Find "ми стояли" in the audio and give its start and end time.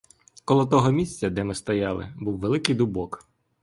1.43-2.13